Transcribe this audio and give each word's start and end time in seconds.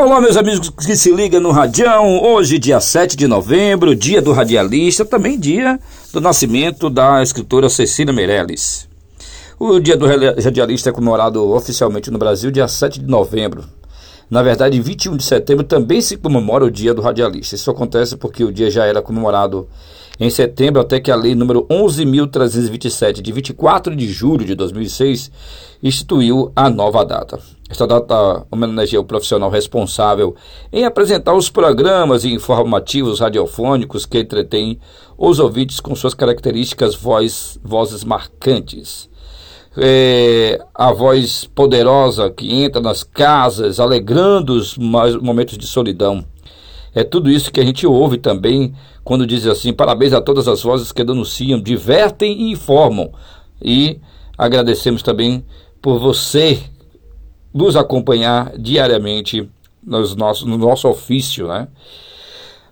Olá, 0.00 0.20
meus 0.20 0.36
amigos 0.36 0.70
que 0.70 0.94
se 0.94 1.10
ligam 1.10 1.40
no 1.40 1.50
Radião. 1.50 2.22
Hoje, 2.22 2.56
dia 2.56 2.78
7 2.78 3.16
de 3.16 3.26
novembro, 3.26 3.96
dia 3.96 4.22
do 4.22 4.30
radialista, 4.30 5.04
também 5.04 5.36
dia 5.36 5.76
do 6.12 6.20
nascimento 6.20 6.88
da 6.88 7.20
escritora 7.20 7.68
Cecília 7.68 8.14
Meirelles. 8.14 8.88
O 9.58 9.80
dia 9.80 9.96
do 9.96 10.06
radialista 10.06 10.90
é 10.90 10.92
comemorado 10.92 11.44
oficialmente 11.50 12.12
no 12.12 12.18
Brasil 12.18 12.52
dia 12.52 12.68
7 12.68 13.00
de 13.00 13.06
novembro. 13.08 13.64
Na 14.30 14.40
verdade, 14.40 14.78
em 14.78 14.80
21 14.80 15.16
de 15.16 15.24
setembro 15.24 15.64
também 15.64 16.00
se 16.00 16.16
comemora 16.16 16.64
o 16.64 16.70
dia 16.70 16.94
do 16.94 17.02
radialista. 17.02 17.56
Isso 17.56 17.68
acontece 17.68 18.16
porque 18.16 18.44
o 18.44 18.52
dia 18.52 18.70
já 18.70 18.86
era 18.86 19.02
comemorado 19.02 19.68
em 20.20 20.30
setembro, 20.30 20.80
até 20.80 21.00
que 21.00 21.10
a 21.10 21.16
lei 21.16 21.34
número 21.34 21.66
11.327, 21.68 23.20
de 23.20 23.32
24 23.32 23.96
de 23.96 24.06
julho 24.06 24.44
de 24.44 24.54
2006, 24.54 25.28
instituiu 25.82 26.52
a 26.54 26.70
nova 26.70 27.04
data. 27.04 27.40
Esta 27.68 27.86
data 27.86 28.46
homenageia 28.50 29.00
o 29.00 29.04
profissional 29.04 29.50
responsável 29.50 30.34
em 30.72 30.84
apresentar 30.84 31.34
os 31.34 31.50
programas 31.50 32.24
informativos 32.24 33.20
radiofônicos 33.20 34.06
que 34.06 34.20
entretêm 34.20 34.78
os 35.18 35.38
ouvintes 35.38 35.78
com 35.78 35.94
suas 35.94 36.14
características 36.14 36.94
voz, 36.94 37.60
vozes 37.62 38.04
marcantes. 38.04 39.10
É, 39.76 40.58
a 40.74 40.92
voz 40.92 41.44
poderosa 41.54 42.30
que 42.30 42.52
entra 42.52 42.80
nas 42.80 43.02
casas, 43.02 43.78
alegrando 43.78 44.54
os 44.54 44.76
momentos 44.78 45.58
de 45.58 45.66
solidão. 45.66 46.24
É 46.94 47.04
tudo 47.04 47.30
isso 47.30 47.52
que 47.52 47.60
a 47.60 47.64
gente 47.64 47.86
ouve 47.86 48.16
também 48.16 48.72
quando 49.04 49.26
diz 49.26 49.46
assim: 49.46 49.74
parabéns 49.74 50.14
a 50.14 50.22
todas 50.22 50.48
as 50.48 50.62
vozes 50.62 50.90
que 50.90 51.04
denunciam, 51.04 51.60
divertem 51.60 52.40
e 52.42 52.52
informam. 52.52 53.12
E 53.62 54.00
agradecemos 54.38 55.02
também 55.02 55.44
por 55.82 55.98
você 55.98 56.60
nos 57.52 57.76
acompanhar 57.76 58.52
diariamente 58.58 59.48
nos 59.82 60.14
nossos, 60.14 60.44
no 60.44 60.58
nosso 60.58 60.88
ofício, 60.88 61.48
né? 61.48 61.68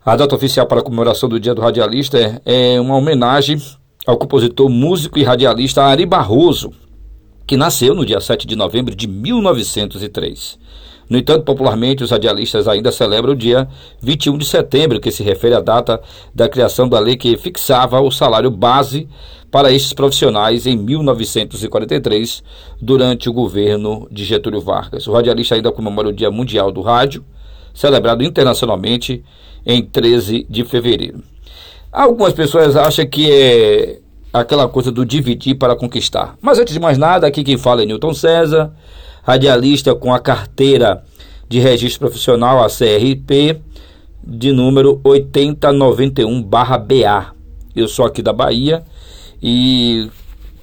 A 0.05 0.15
data 0.15 0.37
oficial 0.37 0.67
para 0.67 0.81
a 0.81 0.85
comemoração 0.85 1.29
do 1.29 1.41
Dia 1.41 1.55
do 1.55 1.61
Radialista 1.61 2.19
é, 2.19 2.75
é 2.75 2.81
uma 2.81 2.97
homenagem 2.97 3.61
ao 4.07 4.17
compositor, 4.17 4.69
músico 4.69 5.19
e 5.19 5.25
radialista 5.25 5.83
Ari 5.83 6.07
Barroso, 6.07 6.73
que 7.45 7.57
nasceu 7.57 7.93
no 7.93 8.07
dia 8.07 8.21
7 8.21 8.47
de 8.47 8.55
novembro 8.55 8.95
de 8.95 9.09
1903. 9.09 10.59
No 11.09 11.17
entanto, 11.17 11.45
popularmente, 11.45 12.03
os 12.03 12.11
radialistas 12.11 12.67
ainda 12.67 12.91
celebram 12.91 13.33
o 13.33 13.37
dia 13.37 13.69
21 14.01 14.39
de 14.39 14.45
setembro, 14.45 15.01
que 15.01 15.11
se 15.11 15.23
refere 15.23 15.55
à 15.55 15.61
data 15.61 16.01
da 16.35 16.49
criação 16.49 16.89
da 16.89 16.99
lei 16.99 17.17
que 17.17 17.37
fixava 17.37 18.01
o 18.01 18.11
salário 18.11 18.51
base 18.51 19.09
para 19.51 19.71
estes 19.71 19.93
profissionais 19.93 20.67
em 20.67 20.77
1943, 20.77 22.43
durante 22.81 23.29
o 23.31 23.33
governo 23.33 24.09
de 24.11 24.25
Getúlio 24.25 24.61
Vargas. 24.61 25.07
O 25.07 25.13
radialista 25.13 25.55
ainda 25.55 25.71
comemora 25.71 26.09
o 26.09 26.13
Dia 26.13 26.31
Mundial 26.31 26.73
do 26.73 26.83
Rádio, 26.83 27.25
celebrado 27.73 28.25
internacionalmente 28.25 29.25
em 29.65 29.83
13 29.83 30.47
de 30.51 30.65
fevereiro. 30.65 31.23
Algumas 31.93 32.33
pessoas 32.33 32.77
acham 32.77 33.07
que 33.07 33.31
é 33.31 34.01
aquela 34.33 34.69
coisa 34.69 34.91
do 34.91 35.07
dividir 35.07 35.55
para 35.55 35.77
conquistar. 35.77 36.37
Mas 36.43 36.59
antes 36.59 36.75
de 36.75 36.81
mais 36.81 36.99
nada, 36.99 37.27
aqui 37.27 37.43
quem 37.43 37.57
fala 37.57 37.83
é 37.83 37.87
Newton 37.87 38.13
César 38.13 38.73
radialista 39.27 39.93
com 39.93 40.15
a 40.15 40.21
carteira 40.21 41.03
de 41.49 41.59
registro 41.59 42.07
profissional, 42.07 42.63
a 42.63 42.69
CRP, 42.69 43.61
de 44.25 44.53
número 44.53 45.01
8091-BA. 45.05 47.35
Eu 47.75 47.89
sou 47.89 48.07
aqui 48.07 48.23
da 48.23 48.33
Bahia 48.33 48.85
e 49.43 50.09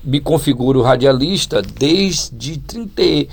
me 0.02 0.22
configuro 0.22 0.82
radialista 0.82 1.62
desde 1.62 2.58
30, 2.58 3.02
1 3.02 3.28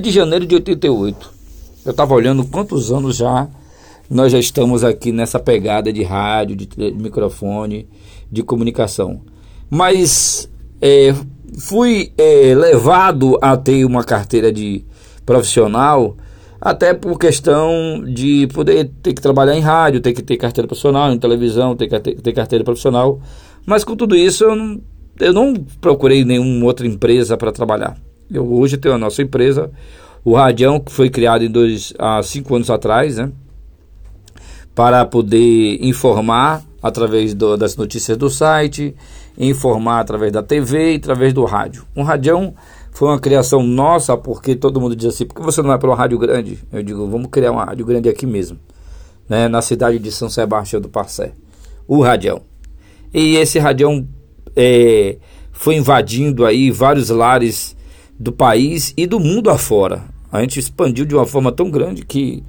de 0.00 0.12
janeiro 0.12 0.46
de 0.46 0.54
88. 0.54 1.40
Eu 1.84 1.90
estava 1.90 2.14
olhando 2.14 2.46
quantos 2.46 2.92
anos 2.92 3.16
já 3.16 3.48
nós 4.08 4.30
já 4.30 4.38
estamos 4.38 4.84
aqui 4.84 5.10
nessa 5.10 5.40
pegada 5.40 5.92
de 5.92 6.04
rádio, 6.04 6.54
de, 6.54 6.66
de 6.66 6.92
microfone, 6.92 7.88
de 8.30 8.44
comunicação. 8.44 9.22
Mas 9.68 10.48
é, 10.80 11.12
fui 11.58 12.12
é, 12.16 12.54
levado 12.54 13.38
a 13.40 13.56
ter 13.56 13.84
uma 13.84 14.04
carteira 14.04 14.52
de 14.52 14.84
profissional 15.24 16.16
até 16.60 16.92
por 16.92 17.18
questão 17.18 18.04
de 18.04 18.46
poder 18.48 18.90
ter 19.02 19.14
que 19.14 19.22
trabalhar 19.22 19.56
em 19.56 19.60
rádio, 19.60 20.00
ter 20.00 20.12
que 20.12 20.22
ter 20.22 20.36
carteira 20.36 20.68
profissional, 20.68 21.10
em 21.10 21.18
televisão, 21.18 21.74
ter 21.74 21.88
que 21.88 22.14
ter 22.20 22.32
carteira 22.32 22.64
profissional. 22.64 23.20
Mas 23.64 23.82
com 23.82 23.96
tudo 23.96 24.14
isso 24.14 24.44
eu 24.44 24.54
não, 24.54 24.80
eu 25.18 25.32
não 25.32 25.54
procurei 25.80 26.24
nenhuma 26.24 26.66
outra 26.66 26.86
empresa 26.86 27.36
para 27.36 27.50
trabalhar. 27.50 27.96
Eu 28.30 28.52
hoje 28.52 28.76
tenho 28.76 28.94
a 28.94 28.98
nossa 28.98 29.22
empresa, 29.22 29.70
o 30.24 30.34
Radião, 30.34 30.78
que 30.78 30.92
foi 30.92 31.08
criado 31.08 31.42
em 31.42 31.50
dois, 31.50 31.94
há 31.98 32.22
cinco 32.22 32.54
anos 32.54 32.70
atrás, 32.70 33.16
né? 33.16 33.32
Para 34.74 35.04
poder 35.04 35.78
informar 35.84 36.62
através 36.82 37.34
do, 37.34 37.56
das 37.56 37.76
notícias 37.76 38.16
do 38.16 38.30
site, 38.30 38.94
informar 39.38 40.00
através 40.00 40.32
da 40.32 40.42
TV 40.42 40.94
e 40.94 40.96
através 40.96 41.32
do 41.32 41.44
rádio. 41.44 41.84
Um 41.96 42.02
radião 42.02 42.54
foi 42.90 43.08
uma 43.08 43.18
criação 43.18 43.62
nossa, 43.62 44.16
porque 44.16 44.54
todo 44.54 44.80
mundo 44.80 44.96
diz 44.96 45.14
assim, 45.14 45.26
por 45.26 45.34
que 45.34 45.42
você 45.42 45.62
não 45.62 45.68
vai 45.68 45.78
para 45.78 45.88
uma 45.88 45.96
rádio 45.96 46.18
grande? 46.18 46.58
Eu 46.72 46.82
digo, 46.82 47.06
vamos 47.06 47.28
criar 47.30 47.52
uma 47.52 47.64
rádio 47.64 47.86
grande 47.86 48.08
aqui 48.08 48.26
mesmo, 48.26 48.58
né, 49.28 49.48
na 49.48 49.62
cidade 49.62 49.98
de 49.98 50.10
São 50.10 50.28
Sebastião 50.28 50.80
do 50.80 50.88
Passé, 50.88 51.32
o 51.86 52.02
radião. 52.02 52.42
E 53.12 53.36
esse 53.36 53.58
radião 53.58 54.06
é, 54.54 55.16
foi 55.52 55.76
invadindo 55.76 56.44
aí 56.44 56.70
vários 56.70 57.10
lares 57.10 57.76
do 58.18 58.32
país 58.32 58.92
e 58.96 59.06
do 59.06 59.18
mundo 59.18 59.50
afora. 59.50 60.04
A 60.30 60.40
gente 60.40 60.60
expandiu 60.60 61.04
de 61.04 61.14
uma 61.14 61.26
forma 61.26 61.50
tão 61.50 61.70
grande 61.70 62.04
que 62.04 62.44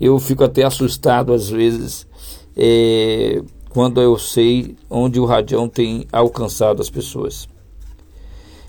eu 0.00 0.18
fico 0.18 0.42
até 0.42 0.64
assustado 0.64 1.32
às 1.32 1.48
vezes 1.48 2.06
é, 2.56 3.40
quando 3.72 4.00
eu 4.00 4.18
sei 4.18 4.76
onde 4.90 5.18
o 5.18 5.24
Radião 5.24 5.68
tem 5.68 6.06
alcançado 6.12 6.82
as 6.82 6.90
pessoas. 6.90 7.48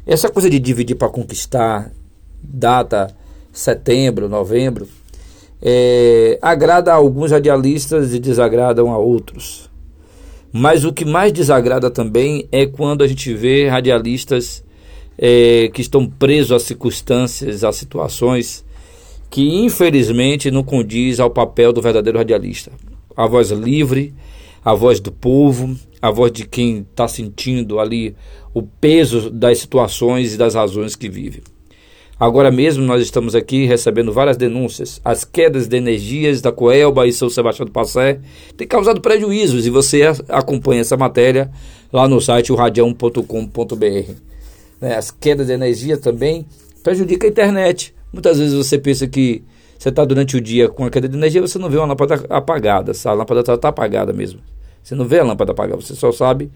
Essa 0.05 0.29
coisa 0.29 0.49
de 0.49 0.59
dividir 0.59 0.95
para 0.95 1.09
conquistar, 1.09 1.91
data 2.41 3.15
setembro, 3.51 4.27
novembro, 4.27 4.87
é, 5.61 6.39
agrada 6.41 6.91
a 6.91 6.95
alguns 6.95 7.31
radialistas 7.31 8.13
e 8.13 8.19
desagradam 8.19 8.91
a 8.91 8.97
outros. 8.97 9.69
Mas 10.51 10.85
o 10.85 10.93
que 10.93 11.05
mais 11.05 11.31
desagrada 11.31 11.89
também 11.89 12.47
é 12.51 12.65
quando 12.65 13.03
a 13.03 13.07
gente 13.07 13.33
vê 13.33 13.67
radialistas 13.67 14.63
é, 15.17 15.69
que 15.73 15.81
estão 15.81 16.07
presos 16.07 16.51
a 16.51 16.59
circunstâncias, 16.59 17.63
a 17.63 17.71
situações 17.71 18.63
que 19.29 19.63
infelizmente 19.63 20.51
não 20.51 20.63
condiz 20.63 21.19
ao 21.19 21.29
papel 21.29 21.73
do 21.73 21.81
verdadeiro 21.81 22.19
radialista. 22.19 22.71
A 23.15 23.25
voz 23.25 23.49
livre, 23.49 24.13
a 24.63 24.73
voz 24.73 24.99
do 24.99 25.11
povo, 25.11 25.75
a 26.01 26.11
voz 26.11 26.31
de 26.31 26.45
quem 26.45 26.85
está 26.89 27.07
sentindo 27.07 27.79
ali 27.79 28.15
o 28.53 28.61
peso 28.61 29.29
das 29.29 29.57
situações 29.57 30.33
e 30.33 30.37
das 30.37 30.55
razões 30.55 30.95
que 30.95 31.09
vive. 31.09 31.43
Agora 32.19 32.51
mesmo 32.51 32.83
nós 32.85 33.01
estamos 33.01 33.35
aqui 33.35 33.65
recebendo 33.65 34.13
várias 34.13 34.37
denúncias. 34.37 35.01
As 35.03 35.25
quedas 35.25 35.67
de 35.67 35.75
energias 35.75 36.41
da 36.41 36.51
Coelba 36.51 37.07
e 37.07 37.11
São 37.11 37.29
Sebastião 37.29 37.65
do 37.65 37.71
Passé 37.71 38.19
têm 38.55 38.67
causado 38.67 39.01
prejuízos 39.01 39.65
e 39.65 39.69
você 39.69 40.03
acompanha 40.29 40.81
essa 40.81 40.95
matéria 40.95 41.51
lá 41.91 42.07
no 42.07 42.21
site 42.21 42.53
radião.com.br. 42.53 44.11
Né, 44.79 44.95
as 44.95 45.11
quedas 45.11 45.47
de 45.47 45.53
energia 45.53 45.97
também 45.97 46.45
prejudicam 46.83 47.27
a 47.27 47.31
internet. 47.31 47.93
Muitas 48.11 48.37
vezes 48.37 48.53
você 48.53 48.77
pensa 48.77 49.07
que 49.07 49.43
você 49.83 49.89
está 49.89 50.05
durante 50.05 50.37
o 50.37 50.39
dia 50.39 50.69
com 50.69 50.85
a 50.85 50.89
queda 50.89 51.09
de 51.09 51.17
energia, 51.17 51.41
você 51.41 51.59
não 51.59 51.69
vê 51.69 51.75
uma 51.75 51.87
lâmpada 51.87 52.23
apagada. 52.29 52.93
A 53.03 53.11
lâmpada 53.11 53.41
está 53.41 53.57
tá 53.57 53.67
apagada 53.67 54.13
mesmo. 54.13 54.39
Você 54.81 54.95
não 54.95 55.03
vê 55.03 55.19
a 55.19 55.25
lâmpada 55.25 55.51
apagada, 55.51 55.81
você 55.81 55.93
só 55.93 56.09
sabe 56.09 56.49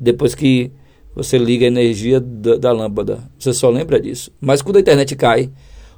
depois 0.00 0.34
que 0.34 0.72
você 1.14 1.38
liga 1.38 1.64
a 1.64 1.68
energia 1.68 2.18
da, 2.18 2.56
da, 2.56 2.72
lâmpada. 2.72 3.20
Você 3.38 3.52
só 3.52 3.70
lembra 3.70 4.00
disso. 4.00 4.32
Mas 4.40 4.62
quando 4.62 4.78
a 4.78 4.80
internet 4.80 5.14
cai, 5.14 5.48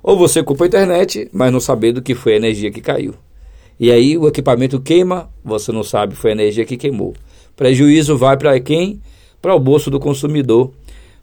ou 0.02 0.18
você 0.18 0.42
culpa 0.42 0.64
a 0.64 0.66
internet, 0.66 1.26
mas 1.32 1.50
não 1.50 1.58
sabendo 1.58 2.02
que 2.02 2.14
foi 2.14 2.34
a 2.34 2.36
energia 2.36 2.70
que 2.70 2.82
caiu. 2.82 3.14
E 3.80 3.90
aí 3.90 4.18
o 4.18 4.28
equipamento 4.28 4.78
queima, 4.78 5.30
você 5.42 5.72
não 5.72 5.82
sabe, 5.82 6.14
foi 6.14 6.32
a 6.32 6.34
energia 6.34 6.66
que 6.66 6.76
queimou. 6.76 7.14
Prejuízo 7.56 8.18
vai 8.18 8.36
para 8.36 8.60
quem? 8.60 9.00
Para 9.40 9.54
o 9.54 9.58
bolso 9.58 9.90
do 9.90 9.98
consumidor, 9.98 10.70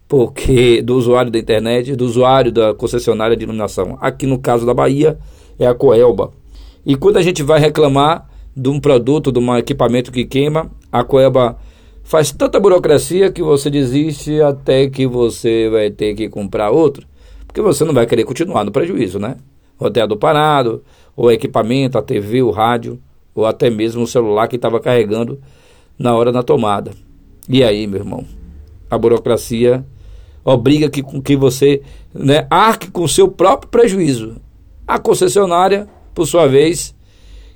porque 0.07 0.81
do 0.81 0.95
usuário 0.95 1.29
da 1.29 1.37
internet, 1.37 1.95
do 1.95 2.03
usuário 2.03 2.51
da 2.51 2.73
concessionária 2.73 3.37
de 3.37 3.43
iluminação. 3.43 3.99
Aqui 4.01 4.25
no 4.25 4.39
caso 4.39 4.65
da 4.65 4.73
Bahia 4.73 5.19
é 5.63 5.67
a 5.67 5.75
Coelba. 5.75 6.31
E 6.85 6.95
quando 6.95 7.17
a 7.17 7.21
gente 7.21 7.43
vai 7.43 7.59
reclamar, 7.59 8.27
de 8.55 8.67
um 8.69 8.79
produto, 8.79 9.31
de 9.31 9.39
um 9.39 9.55
equipamento 9.55 10.11
que 10.11 10.25
queima, 10.25 10.69
a 10.91 11.03
Coeba 11.03 11.57
faz 12.03 12.31
tanta 12.31 12.59
burocracia 12.59 13.31
que 13.31 13.41
você 13.41 13.69
desiste 13.69 14.41
até 14.41 14.89
que 14.89 15.07
você 15.07 15.69
vai 15.69 15.89
ter 15.89 16.15
que 16.15 16.27
comprar 16.27 16.71
outro, 16.71 17.07
porque 17.47 17.61
você 17.61 17.85
não 17.85 17.93
vai 17.93 18.05
querer 18.05 18.25
continuar 18.25 18.63
no 18.63 18.71
prejuízo, 18.71 19.19
né? 19.19 19.37
Roteador 19.77 20.17
parado, 20.17 20.83
o 21.15 21.31
equipamento, 21.31 21.97
a 21.97 22.01
TV, 22.01 22.41
o 22.41 22.51
rádio, 22.51 22.99
ou 23.33 23.45
até 23.45 23.69
mesmo 23.69 24.03
o 24.03 24.07
celular 24.07 24.47
que 24.47 24.55
estava 24.55 24.79
carregando 24.79 25.39
na 25.97 26.15
hora 26.15 26.31
da 26.31 26.43
tomada. 26.43 26.91
E 27.47 27.63
aí, 27.63 27.87
meu 27.87 27.99
irmão? 27.99 28.25
A 28.89 28.97
burocracia 28.97 29.85
obriga 30.43 30.89
que, 30.89 31.01
que 31.21 31.35
você 31.35 31.81
né, 32.13 32.45
arque 32.49 32.91
com 32.91 33.03
o 33.03 33.09
seu 33.09 33.27
próprio 33.27 33.69
prejuízo. 33.69 34.35
A 34.87 34.99
concessionária 34.99 35.87
por 36.13 36.25
sua 36.25 36.47
vez, 36.47 36.93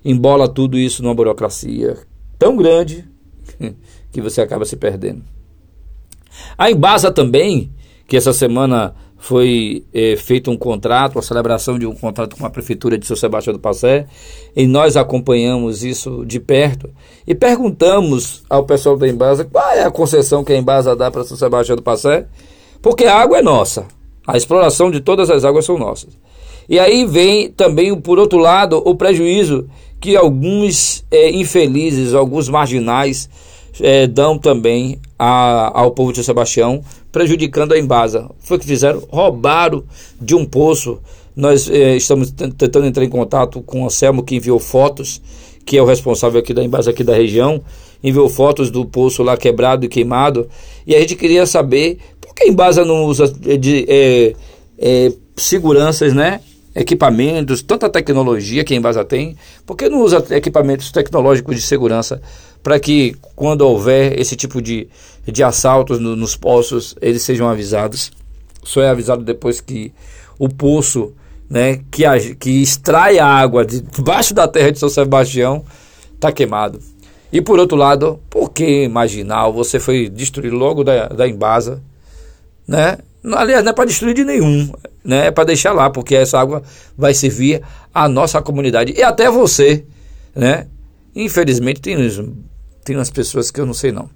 embola 0.04 0.48
tudo 0.48 0.78
isso 0.78 1.04
numa 1.04 1.16
burocracia 1.16 1.98
tão 2.38 2.56
grande 2.56 3.06
que 4.12 4.22
você 4.22 4.42
acaba 4.42 4.66
se 4.66 4.76
perdendo. 4.76 5.24
A 6.58 6.70
Embasa 6.70 7.12
também, 7.12 7.72
que 8.08 8.18
essa 8.18 8.34
semana 8.34 8.94
foi 9.18 9.86
é, 9.94 10.16
feito 10.16 10.52
um 10.52 10.58
contrato, 10.58 11.18
a 11.18 11.22
celebração 11.22 11.80
de 11.80 11.86
um 11.86 11.96
contrato 11.96 12.36
com 12.36 12.46
a 12.46 12.50
Prefeitura 12.50 12.98
de 12.98 13.08
São 13.08 13.16
Sebastião 13.16 13.54
do 13.54 13.60
Passé, 13.60 14.06
e 14.56 14.68
nós 14.68 14.96
acompanhamos 14.96 15.84
isso 15.84 16.24
de 16.26 16.40
perto 16.40 16.90
e 17.26 17.34
perguntamos 17.34 18.44
ao 18.50 18.66
pessoal 18.66 18.98
da 18.98 19.08
Embasa 19.08 19.46
qual 19.46 19.72
é 19.72 19.84
a 19.84 19.92
concessão 19.92 20.44
que 20.44 20.54
a 20.54 20.58
Embasa 20.58 20.96
dá 20.96 21.10
para 21.10 21.24
São 21.24 21.36
Sebastião 21.36 21.76
do 21.76 21.82
Passé, 21.82 22.28
porque 22.82 23.06
a 23.06 23.18
água 23.18 23.40
é 23.40 23.42
nossa, 23.42 23.88
a 24.28 24.38
exploração 24.38 24.92
de 24.92 25.00
todas 25.00 25.30
as 25.30 25.44
águas 25.44 25.66
são 25.66 25.78
nossas. 25.78 26.16
E 26.68 26.80
aí 26.80 27.06
vem 27.06 27.50
também, 27.50 27.96
por 27.96 28.18
outro 28.18 28.40
lado, 28.40 28.82
o 28.86 28.96
prejuízo 28.96 29.68
que 30.00 30.16
alguns 30.16 31.04
é, 31.10 31.32
infelizes, 31.32 32.14
alguns 32.14 32.48
marginais, 32.48 33.30
é, 33.82 34.08
dão 34.08 34.38
também 34.38 35.00
a, 35.18 35.80
ao 35.80 35.92
povo 35.92 36.14
de 36.14 36.24
Sebastião, 36.24 36.82
prejudicando 37.12 37.74
a 37.74 37.80
Embasa. 37.80 38.30
Foi 38.40 38.58
o 38.58 38.60
que 38.60 38.66
fizeram? 38.66 39.02
Roubaram 39.10 39.84
de 40.22 40.36
um 40.36 40.46
poço. 40.46 41.00
Nós 41.36 41.70
é, 41.70 41.96
estamos 41.96 42.32
tentando 42.32 42.86
entrar 42.86 43.04
em 43.04 43.10
contato 43.10 43.62
com 43.62 43.82
o 43.82 43.86
Anselmo, 43.86 44.24
que 44.24 44.36
enviou 44.36 44.60
fotos, 44.60 45.22
que 45.66 45.78
é 45.78 45.82
o 45.82 45.86
responsável 45.86 46.40
aqui 46.40 46.54
da 46.54 46.64
Embasa 46.64 46.92
aqui 46.92 47.04
da 47.04 47.16
região, 47.16 47.62
enviou 48.04 48.30
fotos 48.30 48.70
do 48.70 48.86
poço 48.86 49.24
lá 49.24 49.36
quebrado 49.36 49.86
e 49.86 49.90
queimado. 49.90 50.48
E 50.86 50.96
a 50.96 51.00
gente 51.00 51.16
queria 51.16 51.46
saber 51.46 51.98
por 52.22 52.36
que 52.36 52.44
a 52.44 52.48
Embasa 52.48 52.86
não 52.86 53.06
usa 53.06 53.28
de, 53.28 53.86
é, 53.90 54.36
é, 54.78 55.12
seguranças, 55.36 56.14
né? 56.14 56.42
Equipamentos, 56.76 57.62
tanta 57.62 57.90
tecnologia 57.90 58.64
que 58.64 58.74
a 58.74 58.78
Embasa 58.78 59.06
tem, 59.06 59.38
por 59.66 59.78
que 59.78 59.88
não 59.88 60.02
usa 60.02 60.24
equipamentos 60.32 60.92
tecnológicos 60.92 61.56
de 61.56 61.62
segurança 61.62 62.22
para 62.62 62.80
que 62.80 63.16
quando 63.36 63.62
houver 63.62 64.20
esse 64.20 64.36
tipo 64.36 64.62
de, 64.62 64.90
de 65.26 65.42
assaltos 65.42 66.00
no, 66.00 66.16
nos 66.16 66.36
poços, 66.36 66.96
eles 67.02 67.22
sejam 67.22 67.48
avisados? 67.48 68.12
Só 68.64 68.82
é 68.82 68.90
avisado 68.90 69.24
depois 69.24 69.62
que 69.62 69.94
o 70.38 70.50
poço 70.50 71.14
né, 71.50 71.80
que, 71.90 72.04
a, 72.04 72.20
que 72.36 72.62
extrai 72.62 73.20
a 73.20 73.26
água 73.26 73.64
de 73.64 73.80
debaixo 73.80 74.34
da 74.34 74.48
terra 74.48 74.72
de 74.72 74.80
São 74.80 74.90
Sebastião 74.90 75.64
está 76.14 76.32
queimado. 76.32 76.80
E 77.32 77.42
por 77.42 77.60
outro 77.60 77.78
lado, 77.78 78.20
por 78.30 78.52
que 78.52 78.88
marginal 78.88 79.54
você 79.54 79.80
foi 79.80 80.10
destruir 80.10 80.52
logo 80.52 80.84
da, 80.84 81.08
da 81.08 81.28
Embasa, 81.28 81.82
né? 82.68 82.98
Aliás, 83.34 83.64
não 83.64 83.72
é 83.72 83.74
para 83.74 83.86
destruir 83.86 84.14
de 84.14 84.24
nenhum, 84.24 84.72
né? 85.04 85.28
É 85.28 85.32
para 85.32 85.46
deixar 85.46 85.74
lá, 85.74 85.90
porque 85.90 86.16
essa 86.16 86.40
água 86.40 86.62
vai 86.98 87.14
servir 87.14 87.62
à 87.94 88.08
nossa 88.08 88.42
comunidade 88.42 88.94
e 88.96 89.02
até 89.02 89.30
você, 89.30 89.86
né? 90.36 90.68
Infelizmente 91.16 91.82
tem, 91.82 91.98
tem 92.84 92.96
umas 92.96 93.10
pessoas 93.10 93.50
que 93.50 93.60
eu 93.60 93.66
não 93.66 93.74
sei 93.74 93.92
não. 93.92 94.10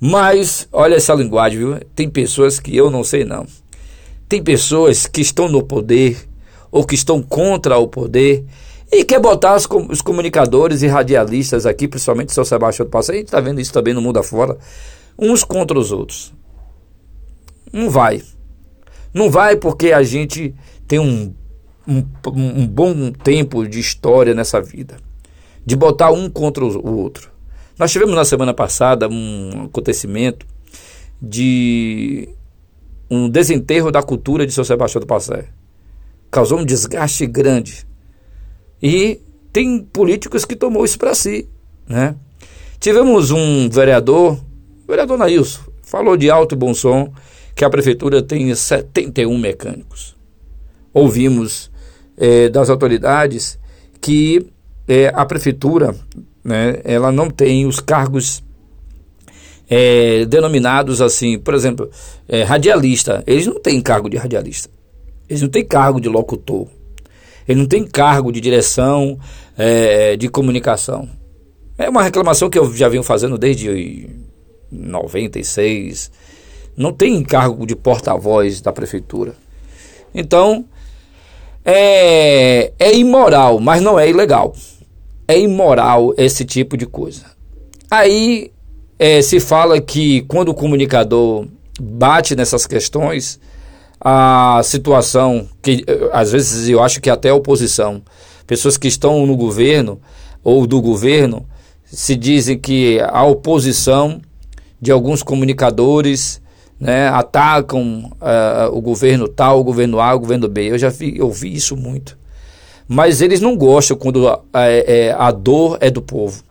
Mas 0.00 0.68
olha 0.72 0.96
essa 0.96 1.14
linguagem, 1.14 1.58
viu? 1.58 1.80
Tem 1.94 2.10
pessoas 2.10 2.58
que 2.58 2.76
eu 2.76 2.90
não 2.90 3.04
sei 3.04 3.24
não. 3.24 3.46
Tem 4.28 4.42
pessoas 4.42 5.06
que 5.06 5.20
estão 5.20 5.48
no 5.48 5.62
poder 5.62 6.28
ou 6.70 6.84
que 6.84 6.94
estão 6.94 7.22
contra 7.22 7.78
o 7.78 7.86
poder 7.86 8.44
e 8.90 9.04
quer 9.04 9.20
botar 9.20 9.56
os, 9.56 9.66
os 9.88 10.02
comunicadores 10.02 10.82
e 10.82 10.86
radialistas 10.86 11.64
aqui, 11.64 11.88
principalmente 11.88 12.32
São 12.32 12.44
Sebastião 12.44 12.84
do 12.84 12.90
Passo, 12.90 13.12
a 13.12 13.14
gente 13.14 13.26
está 13.26 13.40
vendo 13.40 13.60
isso 13.60 13.72
também 13.72 13.94
no 13.94 14.02
mundo 14.02 14.18
afora, 14.18 14.58
uns 15.18 15.44
contra 15.44 15.78
os 15.78 15.92
outros. 15.92 16.34
Não 17.72 17.88
vai. 17.88 18.22
Não 19.12 19.30
vai 19.30 19.56
porque 19.56 19.92
a 19.92 20.02
gente 20.02 20.54
tem 20.86 20.98
um, 20.98 21.34
um, 21.86 22.04
um 22.34 22.66
bom 22.66 23.10
tempo 23.12 23.66
de 23.66 23.78
história 23.78 24.34
nessa 24.34 24.60
vida. 24.60 24.96
De 25.64 25.76
botar 25.76 26.10
um 26.10 26.28
contra 26.28 26.64
o 26.64 26.96
outro. 26.96 27.30
Nós 27.78 27.92
tivemos 27.92 28.14
na 28.14 28.24
semana 28.24 28.52
passada 28.52 29.08
um 29.08 29.64
acontecimento 29.66 30.46
de 31.20 32.28
um 33.10 33.28
desenterro 33.28 33.92
da 33.92 34.02
cultura 34.02 34.46
de 34.46 34.52
São 34.52 34.64
Sebastião 34.64 35.00
do 35.00 35.06
Passé. 35.06 35.46
Causou 36.30 36.58
um 36.58 36.64
desgaste 36.64 37.26
grande. 37.26 37.86
E 38.82 39.20
tem 39.52 39.80
políticos 39.80 40.44
que 40.44 40.56
tomou 40.56 40.84
isso 40.84 40.98
para 40.98 41.14
si, 41.14 41.48
né? 41.86 42.16
Tivemos 42.80 43.30
um 43.30 43.68
vereador, 43.68 44.32
o 44.32 44.86
vereador 44.88 45.16
Nailson, 45.18 45.60
falou 45.82 46.16
de 46.16 46.30
alto 46.30 46.54
e 46.54 46.58
bom 46.58 46.74
som 46.74 47.12
que 47.54 47.64
a 47.64 47.70
prefeitura 47.70 48.22
tem 48.22 48.54
71 48.54 49.36
mecânicos. 49.38 50.16
Ouvimos 50.92 51.70
é, 52.16 52.48
das 52.48 52.70
autoridades 52.70 53.58
que 54.00 54.46
é, 54.86 55.08
a 55.14 55.24
prefeitura 55.24 55.94
né, 56.44 56.80
ela 56.84 57.12
não 57.12 57.30
tem 57.30 57.66
os 57.66 57.80
cargos 57.80 58.42
é, 59.68 60.24
denominados 60.26 61.00
assim, 61.00 61.38
por 61.38 61.54
exemplo, 61.54 61.90
é, 62.28 62.42
radialista. 62.42 63.22
Eles 63.26 63.46
não 63.46 63.60
têm 63.60 63.80
cargo 63.80 64.08
de 64.10 64.16
radialista. 64.16 64.68
Eles 65.28 65.40
não 65.40 65.48
têm 65.48 65.64
cargo 65.64 66.00
de 66.00 66.08
locutor. 66.08 66.66
Eles 67.46 67.60
não 67.60 67.66
têm 67.66 67.84
cargo 67.84 68.30
de 68.30 68.40
direção 68.40 69.18
é, 69.56 70.16
de 70.16 70.28
comunicação. 70.28 71.08
É 71.78 71.88
uma 71.88 72.02
reclamação 72.02 72.50
que 72.50 72.58
eu 72.58 72.72
já 72.74 72.88
venho 72.88 73.02
fazendo 73.02 73.38
desde 73.38 74.08
96, 74.70 76.10
não 76.76 76.92
tem 76.92 77.16
encargo 77.16 77.66
de 77.66 77.76
porta-voz 77.76 78.60
da 78.60 78.72
prefeitura. 78.72 79.34
Então, 80.14 80.64
é, 81.64 82.72
é 82.78 82.94
imoral, 82.94 83.60
mas 83.60 83.80
não 83.82 83.98
é 83.98 84.08
ilegal. 84.08 84.54
É 85.26 85.38
imoral 85.38 86.14
esse 86.16 86.44
tipo 86.44 86.76
de 86.76 86.86
coisa. 86.86 87.24
Aí 87.90 88.50
é, 88.98 89.22
se 89.22 89.38
fala 89.40 89.80
que 89.80 90.22
quando 90.22 90.48
o 90.48 90.54
comunicador 90.54 91.46
bate 91.80 92.34
nessas 92.34 92.66
questões, 92.66 93.40
a 94.00 94.60
situação 94.64 95.48
que 95.62 95.84
às 96.12 96.32
vezes 96.32 96.68
eu 96.68 96.82
acho 96.82 97.00
que 97.00 97.08
até 97.08 97.28
a 97.28 97.34
oposição, 97.34 98.02
pessoas 98.46 98.76
que 98.76 98.88
estão 98.88 99.24
no 99.26 99.36
governo 99.36 100.00
ou 100.42 100.66
do 100.66 100.80
governo, 100.80 101.46
se 101.84 102.16
dizem 102.16 102.58
que 102.58 102.98
a 103.00 103.24
oposição 103.24 104.20
de 104.80 104.90
alguns 104.90 105.22
comunicadores 105.22 106.40
né, 106.82 107.06
atacam 107.10 108.10
uh, 108.20 108.76
o 108.76 108.80
governo 108.80 109.28
tal, 109.28 109.60
o 109.60 109.62
governo 109.62 110.00
A, 110.00 110.12
o 110.12 110.18
governo 110.18 110.48
B. 110.48 110.72
Eu 110.72 110.76
já 110.76 110.88
vi, 110.88 111.16
eu 111.16 111.30
vi 111.30 111.54
isso 111.54 111.76
muito. 111.76 112.18
Mas 112.88 113.20
eles 113.20 113.40
não 113.40 113.56
gostam 113.56 113.96
quando 113.96 114.26
a, 114.26 114.40
a, 114.52 114.66
é, 114.66 115.14
a 115.16 115.30
dor 115.30 115.78
é 115.80 115.88
do 115.88 116.02
povo 116.02 116.42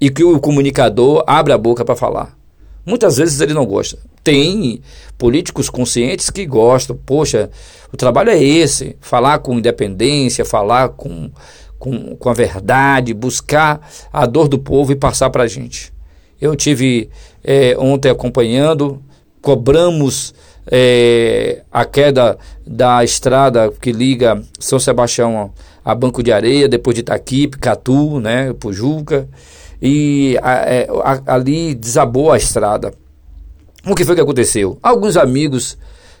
e 0.00 0.08
que 0.08 0.22
o 0.22 0.38
comunicador 0.38 1.24
abre 1.26 1.52
a 1.52 1.58
boca 1.58 1.84
para 1.84 1.96
falar. 1.96 2.38
Muitas 2.86 3.16
vezes 3.16 3.40
ele 3.40 3.52
não 3.52 3.66
gosta. 3.66 3.98
Tem 4.22 4.80
políticos 5.18 5.68
conscientes 5.68 6.30
que 6.30 6.46
gostam. 6.46 6.96
Poxa, 7.04 7.50
o 7.92 7.96
trabalho 7.96 8.30
é 8.30 8.40
esse: 8.40 8.96
falar 9.00 9.40
com 9.40 9.58
independência, 9.58 10.44
falar 10.44 10.90
com, 10.90 11.32
com, 11.80 12.14
com 12.14 12.28
a 12.28 12.32
verdade, 12.32 13.12
buscar 13.12 13.90
a 14.12 14.24
dor 14.24 14.46
do 14.46 14.58
povo 14.58 14.92
e 14.92 14.96
passar 14.96 15.30
para 15.30 15.42
a 15.42 15.48
gente. 15.48 15.92
Eu 16.40 16.54
tive 16.54 17.10
é, 17.42 17.76
ontem 17.76 18.08
acompanhando 18.08 19.02
cobramos 19.40 20.34
é, 20.70 21.62
a 21.70 21.84
queda 21.84 22.38
da 22.66 23.02
estrada 23.02 23.72
que 23.80 23.92
liga 23.92 24.42
São 24.58 24.78
Sebastião 24.78 25.52
a 25.84 25.94
Banco 25.94 26.22
de 26.22 26.30
Areia, 26.30 26.68
depois 26.68 26.94
de 26.94 27.00
Itaquipe, 27.00 27.58
Catu, 27.58 28.20
né, 28.20 28.52
Pujuca, 28.52 29.28
e 29.80 30.38
a, 30.42 30.52
é, 30.52 30.88
a, 31.02 31.34
ali 31.34 31.74
desabou 31.74 32.30
a 32.30 32.36
estrada. 32.36 32.92
O 33.86 33.94
que 33.94 34.04
foi 34.04 34.14
que 34.14 34.20
aconteceu? 34.20 34.78
Alguns 34.82 35.16
amigos 35.16 35.78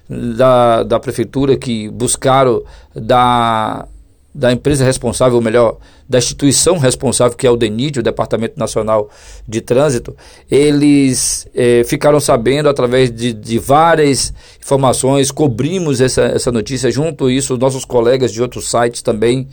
da, 0.08 0.82
da 0.82 0.98
prefeitura 0.98 1.56
que 1.56 1.88
buscaram 1.90 2.62
da 2.94 3.86
da 4.34 4.52
empresa 4.52 4.84
responsável, 4.84 5.36
ou 5.36 5.42
melhor, 5.42 5.78
da 6.08 6.18
instituição 6.18 6.78
responsável, 6.78 7.36
que 7.36 7.46
é 7.46 7.50
o 7.50 7.56
DENIT, 7.56 7.98
o 7.98 8.02
Departamento 8.02 8.58
Nacional 8.58 9.10
de 9.46 9.60
Trânsito, 9.60 10.16
eles 10.48 11.48
eh, 11.54 11.82
ficaram 11.84 12.20
sabendo 12.20 12.68
através 12.68 13.10
de, 13.10 13.32
de, 13.32 13.58
várias 13.58 14.32
informações, 14.60 15.32
cobrimos 15.32 16.00
essa, 16.00 16.22
essa 16.22 16.52
notícia, 16.52 16.90
junto 16.90 17.26
a 17.26 17.32
isso, 17.32 17.56
nossos 17.56 17.84
colegas 17.84 18.32
de 18.32 18.40
outros 18.40 18.70
sites 18.70 19.02
também 19.02 19.48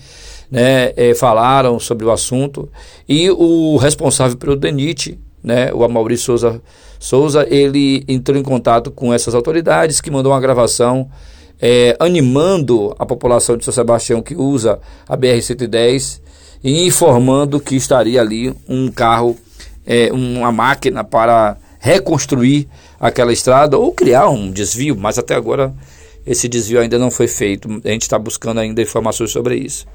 né, 0.50 0.94
eh, 0.96 1.16
falaram 1.16 1.80
sobre 1.80 2.06
o 2.06 2.12
assunto, 2.12 2.70
e 3.10 3.32
o 3.32 3.78
responsável 3.78 4.38
pelo 4.38 4.56
DENIT, 4.56 5.20
né, 5.44 5.74
o 5.74 5.84
Amaury 5.84 6.18
Souza, 6.18 6.62
Souza, 7.00 7.48
ele 7.50 8.04
entrou 8.08 8.38
em 8.38 8.44
contato 8.44 8.92
com 8.92 9.14
essas 9.14 9.34
autoridades, 9.34 10.02
que 10.02 10.10
mandou 10.10 10.32
uma 10.32 10.42
gravação 10.42 11.10
é, 11.62 11.96
animando 12.00 12.96
a 13.00 13.06
população 13.06 13.58
de 13.58 13.66
São 13.66 13.74
Sebastião 13.74 14.22
que 14.22 14.36
usa 14.36 14.80
a 15.08 15.18
BR-110 15.18 16.22
e 16.64 16.86
informando 16.86 17.60
que 17.60 17.76
estaria 17.76 18.22
ali 18.22 18.54
um 18.68 18.92
carro, 18.92 19.38
é, 19.86 20.12
uma 20.12 20.52
máquina 20.52 21.04
para 21.04 21.58
reconstruir 21.80 22.68
aquela 23.00 23.32
estrada 23.32 23.78
ou 23.78 23.92
criar 23.92 24.30
um 24.30 24.52
desvio, 24.52 24.96
mas 24.98 25.18
até 25.18 25.36
agora 25.36 25.74
esse 26.26 26.48
desvio 26.48 26.80
ainda 26.80 27.00
não 27.00 27.10
foi 27.10 27.28
feito. 27.28 27.70
A 27.86 27.90
gente 27.90 28.02
está 28.02 28.20
buscando 28.20 28.60
ainda 28.60 28.82
informações 28.82 29.32
sobre 29.32 29.56
isso. 29.56 29.86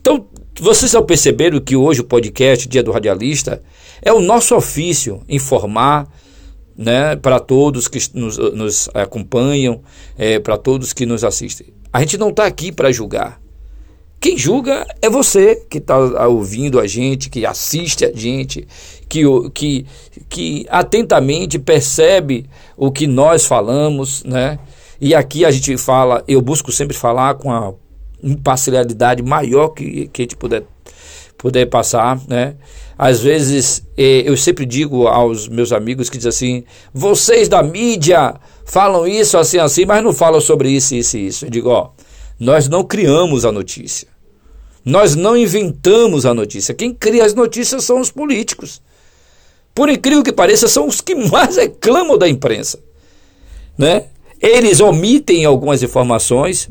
Então, 0.00 0.26
vocês 0.58 0.92
já 0.92 1.02
perceberam 1.02 1.60
que 1.60 1.76
hoje 1.76 2.00
o 2.00 2.04
podcast 2.04 2.68
Dia 2.68 2.82
do 2.82 2.92
Radialista 2.92 3.60
é 4.00 4.12
o 4.12 4.20
nosso 4.20 4.54
ofício 4.54 5.22
informar 5.28 6.08
né, 6.78 7.16
para 7.16 7.40
todos 7.40 7.88
que 7.88 7.98
nos, 8.14 8.38
nos 8.38 8.88
acompanham, 8.94 9.82
é, 10.16 10.38
para 10.38 10.56
todos 10.56 10.92
que 10.92 11.04
nos 11.04 11.24
assistem. 11.24 11.66
A 11.92 11.98
gente 12.00 12.16
não 12.16 12.28
está 12.28 12.46
aqui 12.46 12.70
para 12.70 12.92
julgar. 12.92 13.40
Quem 14.20 14.36
julga 14.36 14.86
é 15.02 15.10
você 15.10 15.64
que 15.68 15.78
está 15.78 15.96
ouvindo 16.28 16.78
a 16.78 16.86
gente, 16.86 17.30
que 17.30 17.44
assiste 17.44 18.04
a 18.04 18.12
gente, 18.12 18.66
que, 19.08 19.22
que, 19.54 19.86
que 20.28 20.66
atentamente 20.68 21.58
percebe 21.58 22.46
o 22.76 22.90
que 22.90 23.06
nós 23.06 23.44
falamos, 23.44 24.22
né? 24.24 24.58
E 25.00 25.14
aqui 25.14 25.44
a 25.44 25.50
gente 25.50 25.76
fala, 25.76 26.24
eu 26.26 26.42
busco 26.42 26.72
sempre 26.72 26.96
falar 26.96 27.34
com 27.34 27.52
a 27.52 27.72
imparcialidade 28.22 29.22
maior 29.22 29.68
que, 29.68 30.08
que 30.08 30.22
a 30.22 30.24
gente 30.24 30.36
puder, 30.36 30.64
puder 31.38 31.66
passar, 31.66 32.20
né? 32.28 32.56
Às 32.98 33.20
vezes, 33.20 33.82
eh, 33.96 34.24
eu 34.26 34.36
sempre 34.36 34.66
digo 34.66 35.06
aos 35.06 35.48
meus 35.48 35.72
amigos 35.72 36.10
que 36.10 36.18
dizem 36.18 36.28
assim, 36.28 36.64
vocês 36.92 37.48
da 37.48 37.62
mídia 37.62 38.34
falam 38.66 39.06
isso 39.06 39.38
assim, 39.38 39.58
assim, 39.58 39.86
mas 39.86 40.02
não 40.02 40.12
falam 40.12 40.40
sobre 40.40 40.68
isso, 40.68 40.96
isso 40.96 41.16
isso. 41.16 41.46
Eu 41.46 41.50
digo, 41.50 41.70
ó, 41.70 41.90
nós 42.38 42.68
não 42.68 42.82
criamos 42.84 43.44
a 43.44 43.52
notícia. 43.52 44.08
Nós 44.84 45.14
não 45.14 45.36
inventamos 45.36 46.26
a 46.26 46.34
notícia. 46.34 46.74
Quem 46.74 46.92
cria 46.92 47.24
as 47.24 47.34
notícias 47.34 47.84
são 47.84 48.00
os 48.00 48.10
políticos. 48.10 48.82
Por 49.74 49.88
incrível 49.88 50.24
que 50.24 50.32
pareça, 50.32 50.66
são 50.66 50.86
os 50.86 51.00
que 51.00 51.14
mais 51.14 51.56
reclamam 51.56 52.18
da 52.18 52.28
imprensa. 52.28 52.80
Né? 53.76 54.06
Eles 54.40 54.80
omitem 54.80 55.44
algumas 55.44 55.82
informações. 55.82 56.68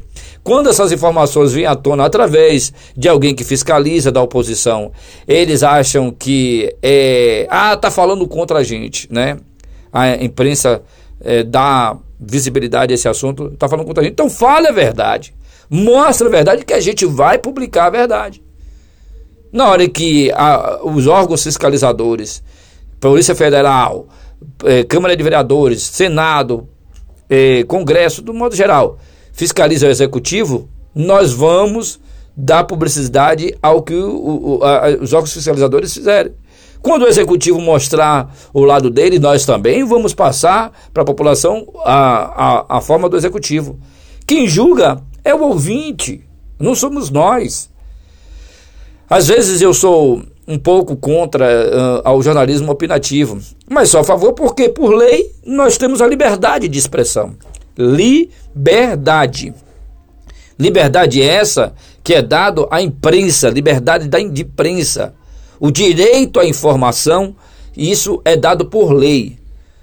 Quando 0.48 0.70
essas 0.70 0.94
informações 0.94 1.52
vêm 1.52 1.66
à 1.66 1.76
tona 1.76 2.06
através 2.06 2.72
de 2.96 3.10
alguém 3.10 3.36
que 3.36 3.44
fiscaliza 3.44 4.14
da 4.14 4.22
oposição, 4.22 4.94
eles 5.28 5.62
acham 5.62 6.10
que 6.10 6.74
é, 6.82 7.46
ah, 7.50 7.76
tá 7.76 7.92
falando 7.92 8.26
contra 8.26 8.60
a 8.60 8.64
gente, 8.64 9.12
né? 9.12 9.40
A 9.92 10.24
imprensa 10.24 10.82
é, 11.20 11.44
dá 11.44 11.98
visibilidade 12.18 12.94
a 12.94 12.96
esse 12.96 13.10
assunto, 13.10 13.50
tá 13.60 13.68
falando 13.68 13.88
contra 13.88 14.00
a 14.00 14.06
gente. 14.06 14.14
Então 14.14 14.30
fale 14.30 14.68
a 14.68 14.72
verdade. 14.72 15.36
Mostre 15.70 16.28
a 16.28 16.32
verdade 16.32 16.64
que 16.64 16.74
a 16.74 16.80
gente 16.80 17.06
vai 17.06 17.38
publicar 17.38 17.88
a 17.88 17.90
verdade. 17.90 18.42
Na 19.52 19.68
hora 19.68 19.86
que 19.90 20.32
a, 20.32 20.80
os 20.82 21.08
órgãos 21.08 21.44
fiscalizadores, 21.44 22.42
Polícia 23.02 23.36
Federal, 23.36 24.08
é, 24.64 24.86
Câmara 24.86 25.14
de 25.14 25.24
Vereadores, 25.24 25.84
Senado, 25.84 26.70
eh, 27.30 27.66
Congresso, 27.68 28.22
do 28.22 28.34
modo 28.34 28.56
geral, 28.56 28.98
fiscaliza 29.38 29.86
o 29.86 29.90
Executivo, 29.90 30.68
nós 30.96 31.32
vamos 31.32 32.00
dar 32.36 32.64
publicidade 32.64 33.56
ao 33.62 33.84
que 33.84 33.94
o, 33.94 34.58
o, 34.58 34.64
a, 34.64 34.90
os 35.00 35.14
órgãos 35.14 35.32
fiscalizadores 35.32 35.94
fizerem. 35.94 36.34
Quando 36.82 37.04
o 37.04 37.08
Executivo 37.08 37.62
mostrar 37.62 38.36
o 38.52 38.64
lado 38.64 38.90
dele, 38.90 39.20
nós 39.20 39.46
também 39.46 39.86
vamos 39.86 40.14
passar 40.14 40.72
para 40.92 41.04
a 41.04 41.06
população 41.06 41.68
a, 41.86 42.78
a 42.78 42.82
forma 42.82 43.08
do 43.08 43.16
Executivo. 43.16 43.80
Quem 44.26 44.48
julga 44.48 45.04
é 45.24 45.36
o 45.36 45.44
ouvinte, 45.44 46.24
não 46.60 46.74
somos 46.74 47.12
nós. 47.12 47.70
Às 49.08 49.28
vezes 49.28 49.62
eu 49.62 49.74
sou 49.74 50.24
um 50.48 50.58
pouco 50.58 50.96
contra 50.96 51.46
uh, 51.46 52.02
ao 52.04 52.22
jornalismo 52.24 52.72
opinativo, 52.72 53.40
mas 53.70 53.90
só 53.90 54.00
a 54.00 54.04
favor 54.04 54.34
porque, 54.34 54.70
por 54.70 54.96
lei, 54.96 55.32
nós 55.46 55.78
temos 55.78 56.02
a 56.02 56.08
liberdade 56.08 56.68
de 56.68 56.80
expressão. 56.80 57.36
Liberdade. 57.78 59.54
Liberdade 60.58 61.22
essa 61.22 61.74
que 62.04 62.14
é 62.14 62.22
dado 62.22 62.68
à 62.72 62.82
imprensa, 62.82 63.50
liberdade 63.50 64.08
da 64.08 64.20
imprensa. 64.20 65.14
O 65.60 65.70
direito 65.70 66.40
à 66.40 66.46
informação, 66.46 67.36
isso 67.76 68.22
é 68.24 68.36
dado 68.36 68.66
por 68.66 68.94
lei, 68.94 69.38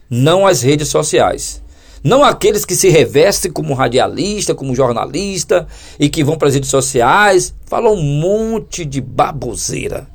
não 0.09 0.47
às 0.47 0.63
redes 0.63 0.89
sociais. 0.89 1.63
Não 2.03 2.23
aqueles 2.23 2.65
que 2.65 2.75
se 2.75 2.89
revestem 2.89 3.51
como 3.51 3.75
radialista, 3.75 4.55
como 4.55 4.75
jornalista 4.75 5.67
e 5.99 6.09
que 6.09 6.25
vão 6.25 6.37
para 6.37 6.49
as 6.49 6.55
redes 6.55 6.71
sociais, 6.71 7.55
falam 7.65 7.95
um 7.95 8.03
monte 8.03 8.85
de 8.85 9.01
baboseira 9.01 10.07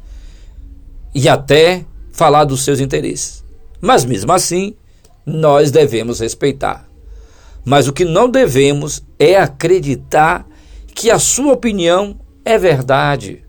e 1.13 1.27
até 1.27 1.85
falar 2.11 2.45
dos 2.45 2.63
seus 2.63 2.79
interesses. 2.79 3.43
Mas 3.81 4.03
mesmo 4.05 4.31
assim, 4.31 4.75
nós 5.25 5.71
devemos 5.71 6.19
respeitar. 6.19 6.88
Mas 7.63 7.87
o 7.87 7.93
que 7.93 8.05
não 8.05 8.29
devemos 8.29 9.03
é 9.17 9.37
acreditar 9.37 10.47
que 10.93 11.11
a 11.11 11.19
sua 11.19 11.53
opinião 11.53 12.19
é 12.43 12.57
verdade. 12.57 13.43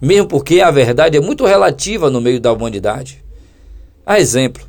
Mesmo 0.00 0.28
porque 0.28 0.60
a 0.60 0.70
verdade 0.70 1.16
é 1.16 1.20
muito 1.20 1.44
relativa 1.44 2.10
no 2.10 2.20
meio 2.20 2.40
da 2.40 2.52
humanidade. 2.52 3.22
A 4.04 4.18
exemplo, 4.18 4.66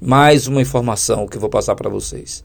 mais 0.00 0.46
uma 0.46 0.62
informação 0.62 1.26
que 1.26 1.38
vou 1.38 1.50
passar 1.50 1.74
para 1.74 1.90
vocês. 1.90 2.44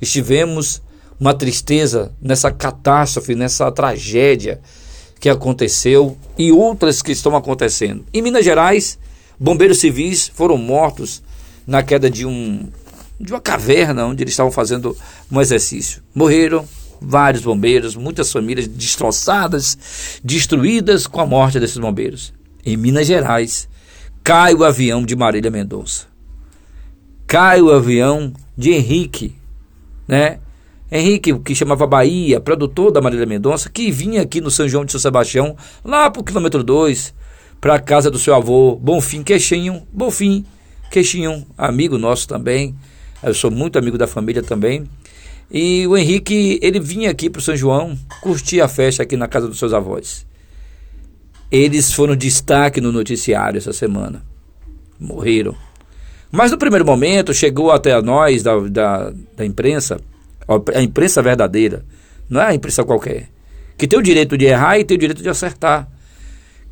Estivemos 0.00 0.80
uma 1.18 1.34
tristeza 1.34 2.12
nessa 2.20 2.50
catástrofe, 2.50 3.34
nessa 3.34 3.70
tragédia 3.72 4.60
que 5.20 5.28
aconteceu 5.28 6.16
e 6.38 6.52
outras 6.52 7.02
que 7.02 7.12
estão 7.12 7.36
acontecendo. 7.36 8.04
Em 8.14 8.22
Minas 8.22 8.44
Gerais, 8.44 8.98
bombeiros 9.38 9.78
civis 9.78 10.28
foram 10.28 10.56
mortos 10.56 11.22
na 11.66 11.82
queda 11.82 12.08
de 12.08 12.24
um 12.24 12.68
de 13.20 13.32
uma 13.32 13.40
caverna 13.40 14.06
onde 14.06 14.22
eles 14.22 14.32
estavam 14.32 14.52
fazendo 14.52 14.96
um 15.30 15.40
exercício. 15.40 16.02
Morreram 16.14 16.64
vários 17.00 17.42
bombeiros, 17.42 17.96
muitas 17.96 18.32
famílias 18.32 18.66
destroçadas, 18.66 20.20
destruídas 20.22 21.06
com 21.06 21.20
a 21.20 21.26
morte 21.26 21.60
desses 21.60 21.78
bombeiros. 21.78 22.32
Em 22.64 22.76
Minas 22.76 23.06
Gerais, 23.06 23.68
cai 24.22 24.54
o 24.54 24.64
avião 24.64 25.04
de 25.04 25.16
Marília 25.16 25.50
Mendonça. 25.50 26.06
Cai 27.26 27.60
o 27.60 27.70
avião 27.70 28.32
de 28.56 28.70
Henrique, 28.72 29.34
né? 30.06 30.38
Henrique, 30.90 31.38
que 31.40 31.54
chamava 31.54 31.86
Bahia, 31.86 32.40
produtor 32.40 32.90
da 32.90 33.00
Marília 33.00 33.26
Mendonça, 33.26 33.68
que 33.68 33.90
vinha 33.90 34.22
aqui 34.22 34.40
no 34.40 34.50
São 34.50 34.66
João 34.66 34.86
de 34.86 34.92
São 34.92 35.00
Sebastião, 35.00 35.54
lá 35.84 36.10
pro 36.10 36.24
quilômetro 36.24 36.64
2, 36.64 37.14
para 37.60 37.74
a 37.74 37.80
casa 37.80 38.10
do 38.10 38.18
seu 38.18 38.34
avô, 38.34 38.74
Bonfim 38.76 39.22
Queixinho, 39.22 39.86
Bonfim 39.92 40.46
Queixinho, 40.90 41.46
amigo 41.58 41.98
nosso 41.98 42.26
também. 42.26 42.74
Eu 43.22 43.34
sou 43.34 43.50
muito 43.50 43.78
amigo 43.78 43.98
da 43.98 44.06
família 44.06 44.42
também. 44.42 44.84
E 45.50 45.86
o 45.86 45.96
Henrique, 45.96 46.58
ele 46.62 46.78
vinha 46.78 47.10
aqui 47.10 47.30
pro 47.30 47.40
São 47.40 47.56
João, 47.56 47.98
curtir 48.20 48.60
a 48.60 48.68
festa 48.68 49.02
aqui 49.02 49.16
na 49.16 49.26
casa 49.26 49.48
dos 49.48 49.58
seus 49.58 49.72
avós. 49.72 50.26
Eles 51.50 51.92
foram 51.92 52.14
destaque 52.14 52.80
no 52.80 52.92
noticiário 52.92 53.58
essa 53.58 53.72
semana. 53.72 54.22
Morreram. 55.00 55.54
Mas 56.30 56.50
no 56.50 56.58
primeiro 56.58 56.84
momento 56.84 57.32
chegou 57.32 57.70
até 57.70 58.00
nós 58.02 58.42
da, 58.42 58.58
da, 58.60 59.12
da 59.36 59.46
imprensa 59.46 59.98
a 60.74 60.82
imprensa 60.82 61.20
verdadeira, 61.20 61.84
não 62.28 62.40
é 62.40 62.46
a 62.46 62.54
imprensa 62.54 62.82
qualquer, 62.82 63.28
que 63.76 63.86
tem 63.86 63.98
o 63.98 64.02
direito 64.02 64.36
de 64.36 64.46
errar 64.46 64.78
e 64.78 64.84
tem 64.84 64.96
o 64.96 65.00
direito 65.00 65.22
de 65.22 65.28
acertar. 65.28 65.88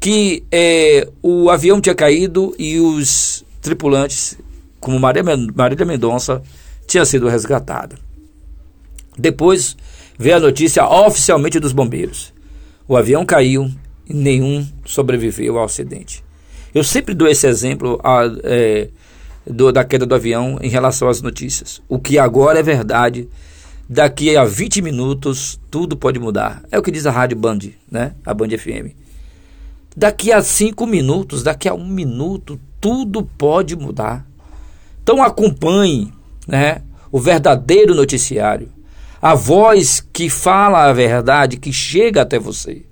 Que 0.00 0.42
é, 0.50 1.08
o 1.22 1.50
avião 1.50 1.80
tinha 1.80 1.94
caído 1.94 2.54
e 2.58 2.78
os 2.80 3.44
tripulantes, 3.62 4.38
como 4.86 5.00
Maria, 5.00 5.24
Marília 5.52 5.84
Mendonça, 5.84 6.40
tinha 6.86 7.04
sido 7.04 7.26
resgatada. 7.26 7.96
Depois 9.18 9.76
veio 10.16 10.36
a 10.36 10.40
notícia 10.40 10.86
oficialmente 10.88 11.58
dos 11.58 11.72
bombeiros. 11.72 12.32
O 12.86 12.96
avião 12.96 13.26
caiu 13.26 13.68
e 14.08 14.14
nenhum 14.14 14.64
sobreviveu 14.84 15.58
ao 15.58 15.64
acidente. 15.64 16.22
Eu 16.72 16.84
sempre 16.84 17.14
dou 17.14 17.26
esse 17.26 17.48
exemplo 17.48 17.98
a, 18.04 18.30
é, 18.44 18.88
do, 19.44 19.72
da 19.72 19.82
queda 19.82 20.06
do 20.06 20.14
avião 20.14 20.56
em 20.62 20.68
relação 20.68 21.08
às 21.08 21.20
notícias. 21.20 21.82
O 21.88 21.98
que 21.98 22.16
agora 22.16 22.60
é 22.60 22.62
verdade 22.62 23.28
daqui 23.88 24.36
a 24.36 24.44
20 24.44 24.82
minutos 24.82 25.58
tudo 25.68 25.96
pode 25.96 26.20
mudar. 26.20 26.62
É 26.70 26.78
o 26.78 26.82
que 26.82 26.92
diz 26.92 27.06
a 27.06 27.10
Rádio 27.10 27.36
Band, 27.36 27.58
né? 27.90 28.14
A 28.24 28.32
Band 28.32 28.50
FM. 28.50 28.94
Daqui 29.96 30.30
a 30.30 30.40
5 30.40 30.86
minutos, 30.86 31.42
daqui 31.42 31.68
a 31.68 31.74
um 31.74 31.88
minuto, 31.88 32.60
tudo 32.80 33.24
pode 33.36 33.74
mudar. 33.74 34.24
Então 35.06 35.22
acompanhe, 35.22 36.12
né? 36.48 36.82
O 37.12 37.20
verdadeiro 37.20 37.94
noticiário. 37.94 38.70
A 39.22 39.36
voz 39.36 40.04
que 40.12 40.28
fala 40.28 40.82
a 40.82 40.92
verdade, 40.92 41.58
que 41.58 41.72
chega 41.72 42.22
até 42.22 42.40
você. 42.40 42.82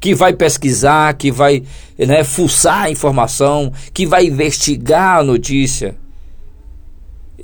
Que 0.00 0.14
vai 0.14 0.32
pesquisar, 0.32 1.12
que 1.12 1.30
vai 1.30 1.62
né, 1.98 2.24
fuçar 2.24 2.84
a 2.84 2.90
informação, 2.90 3.70
que 3.92 4.06
vai 4.06 4.24
investigar 4.28 5.18
a 5.18 5.22
notícia. 5.22 5.94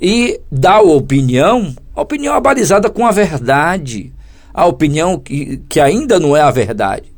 E 0.01 0.41
dar 0.51 0.81
opinião 0.81 1.75
opinião 1.95 2.33
abalizada 2.33 2.89
com 2.89 3.05
a 3.05 3.11
verdade. 3.11 4.11
A 4.51 4.65
opinião 4.65 5.19
que, 5.19 5.61
que 5.69 5.79
ainda 5.79 6.19
não 6.19 6.35
é 6.35 6.41
a 6.41 6.49
verdade. 6.49 7.13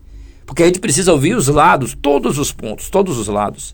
Porque 0.45 0.63
a 0.63 0.65
gente 0.65 0.81
precisa 0.81 1.13
ouvir 1.13 1.38
os 1.38 1.48
lados, 1.48 1.95
todos 2.01 2.38
os 2.38 2.51
pontos, 2.51 2.89
todos 2.89 3.17
os 3.17 3.29
lados. 3.29 3.74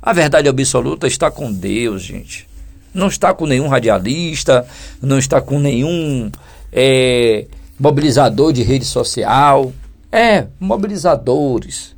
A 0.00 0.12
verdade 0.12 0.48
absoluta 0.48 1.08
está 1.08 1.28
com 1.28 1.52
Deus, 1.52 2.02
gente. 2.02 2.51
Não 2.92 3.08
está 3.08 3.32
com 3.32 3.46
nenhum 3.46 3.68
radialista, 3.68 4.66
não 5.00 5.18
está 5.18 5.40
com 5.40 5.58
nenhum 5.58 6.30
é, 6.72 7.46
mobilizador 7.78 8.52
de 8.52 8.62
rede 8.62 8.84
social. 8.84 9.72
É, 10.10 10.46
mobilizadores. 10.60 11.96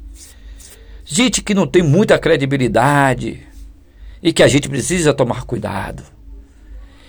Gente 1.05 1.43
que 1.43 1.55
não 1.55 1.67
tem 1.67 1.83
muita 1.83 2.19
credibilidade 2.19 3.43
e 4.23 4.33
que 4.33 4.43
a 4.43 4.49
gente 4.49 4.69
precisa 4.69 5.13
tomar 5.13 5.45
cuidado. 5.45 6.03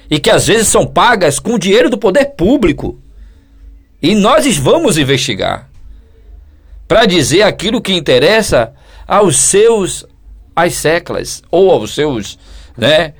E 0.09 0.19
que 0.19 0.29
às 0.29 0.47
vezes 0.47 0.67
são 0.67 0.85
pagas 0.85 1.39
com 1.39 1.57
dinheiro 1.57 1.89
do 1.89 1.97
poder 1.97 2.25
público. 2.35 2.99
E 4.01 4.13
nós 4.13 4.57
vamos 4.57 4.97
investigar 4.97 5.69
para 6.87 7.05
dizer 7.05 7.43
aquilo 7.43 7.81
que 7.81 7.93
interessa 7.93 8.73
aos 9.07 9.37
seus 9.37 10.05
as 10.55 10.75
seclas 10.75 11.43
ou 11.51 11.69
aos 11.71 11.93
seus, 11.93 12.39
né, 12.77 13.13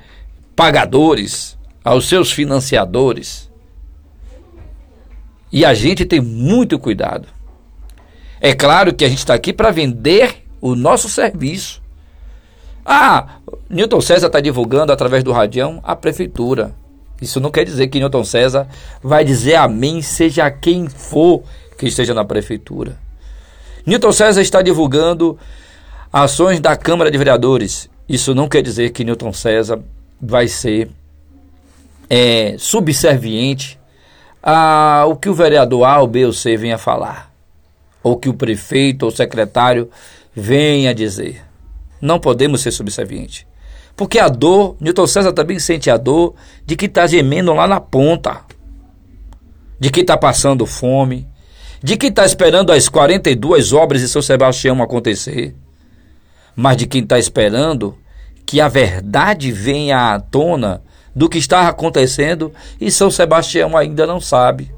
pagadores, 0.56 1.56
aos 1.84 2.08
seus 2.08 2.32
financiadores. 2.32 3.48
E 5.52 5.64
a 5.64 5.74
gente 5.74 6.04
tem 6.04 6.20
muito 6.20 6.78
cuidado. 6.78 7.28
É 8.40 8.54
claro 8.54 8.92
que 8.92 9.04
a 9.04 9.08
gente 9.08 9.18
está 9.18 9.34
aqui 9.34 9.52
para 9.52 9.70
vender 9.70 10.44
o 10.60 10.74
nosso 10.74 11.08
serviço. 11.08 11.80
Ah, 12.84 13.38
Newton 13.68 14.00
César 14.00 14.26
está 14.26 14.40
divulgando 14.40 14.92
através 14.92 15.22
do 15.22 15.32
Radião 15.32 15.80
a 15.84 15.94
prefeitura. 15.94 16.74
Isso 17.20 17.40
não 17.40 17.50
quer 17.50 17.64
dizer 17.64 17.88
que 17.88 17.98
Newton 17.98 18.24
César 18.24 18.68
vai 19.02 19.24
dizer 19.24 19.54
amém, 19.54 20.02
seja 20.02 20.50
quem 20.50 20.88
for 20.88 21.42
que 21.78 21.86
esteja 21.86 22.14
na 22.14 22.24
prefeitura. 22.24 22.98
Newton 23.86 24.12
César 24.12 24.42
está 24.42 24.62
divulgando 24.62 25.38
ações 26.12 26.60
da 26.60 26.76
Câmara 26.76 27.10
de 27.10 27.18
Vereadores. 27.18 27.88
Isso 28.08 28.34
não 28.34 28.48
quer 28.48 28.62
dizer 28.62 28.90
que 28.90 29.04
Newton 29.04 29.32
César 29.32 29.80
vai 30.20 30.48
ser 30.48 30.90
é, 32.08 32.56
subserviente 32.58 33.78
ao 34.42 35.16
que 35.16 35.28
o 35.28 35.34
vereador 35.34 35.84
A, 35.84 36.00
ou 36.00 36.06
B 36.06 36.24
ou 36.24 36.32
C 36.32 36.56
venha 36.56 36.78
falar, 36.78 37.32
ou 38.02 38.16
que 38.16 38.28
o 38.28 38.34
prefeito 38.34 39.04
ou 39.04 39.10
secretário 39.10 39.90
venha 40.34 40.94
dizer. 40.94 41.42
Não 42.00 42.20
podemos 42.20 42.60
ser 42.60 42.70
subservientes. 42.70 43.46
Porque 43.96 44.18
a 44.18 44.28
dor, 44.28 44.76
Newton 44.78 45.06
César 45.06 45.32
também 45.32 45.58
sente 45.58 45.90
a 45.90 45.96
dor 45.96 46.34
de 46.64 46.76
que 46.76 46.84
está 46.84 47.06
gemendo 47.06 47.52
lá 47.54 47.66
na 47.66 47.80
ponta, 47.80 48.42
de 49.80 49.90
que 49.90 50.00
está 50.00 50.16
passando 50.16 50.66
fome, 50.66 51.26
de 51.82 51.96
que 51.96 52.08
está 52.08 52.24
esperando 52.24 52.72
as 52.72 52.88
42 52.88 53.72
obras 53.72 54.02
de 54.02 54.08
São 54.08 54.20
Sebastião 54.20 54.82
acontecer, 54.82 55.54
mas 56.54 56.76
de 56.76 56.86
quem 56.86 57.02
está 57.02 57.18
esperando 57.18 57.96
que 58.46 58.60
a 58.60 58.68
verdade 58.68 59.50
venha 59.50 60.14
à 60.14 60.20
tona 60.20 60.82
do 61.14 61.28
que 61.28 61.38
está 61.38 61.68
acontecendo 61.68 62.52
e 62.80 62.90
São 62.90 63.10
Sebastião 63.10 63.76
ainda 63.76 64.06
não 64.06 64.20
sabe. 64.20 64.70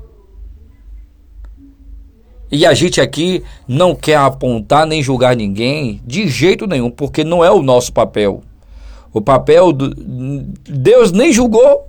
E 2.50 2.64
a 2.64 2.72
gente 2.72 2.98
aqui 2.98 3.44
não 3.66 3.94
quer 3.94 4.16
apontar 4.16 4.86
nem 4.86 5.02
julgar 5.02 5.36
ninguém 5.36 6.00
de 6.06 6.26
jeito 6.28 6.66
nenhum, 6.66 6.90
porque 6.90 7.22
não 7.22 7.44
é 7.44 7.50
o 7.50 7.60
nosso 7.60 7.92
papel. 7.92 8.42
O 9.12 9.20
papel 9.20 9.70
do 9.70 9.90
Deus 10.64 11.12
nem 11.12 11.30
julgou. 11.30 11.86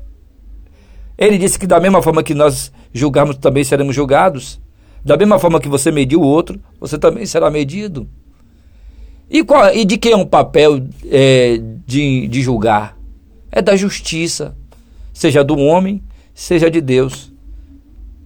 Ele 1.17 1.37
disse 1.37 1.57
que 1.57 1.67
da 1.67 1.79
mesma 1.79 2.01
forma 2.01 2.23
que 2.23 2.33
nós 2.33 2.71
julgamos 2.91 3.37
também 3.37 3.63
seremos 3.63 3.95
julgados. 3.95 4.59
Da 5.03 5.15
mesma 5.15 5.39
forma 5.39 5.61
que 5.61 5.69
você 5.69 5.91
mediu 5.91 6.19
o 6.19 6.27
outro, 6.27 6.59
você 6.77 6.97
também 6.97 7.25
será 7.25 7.49
medido. 7.49 8.07
E, 9.29 9.43
qual, 9.43 9.73
e 9.73 9.85
de 9.85 9.97
quem 9.97 10.13
é 10.13 10.17
um 10.17 10.25
papel 10.25 10.81
é, 11.05 11.59
de, 11.85 12.27
de 12.27 12.41
julgar? 12.41 12.97
É 13.51 13.61
da 13.61 13.75
justiça, 13.75 14.55
seja 15.13 15.43
do 15.43 15.57
homem, 15.57 16.03
seja 16.33 16.69
de 16.69 16.81
Deus. 16.81 17.31